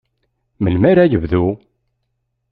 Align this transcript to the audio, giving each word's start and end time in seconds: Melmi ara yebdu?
Melmi 0.61 0.87
ara 0.91 1.05
yebdu? 1.11 1.45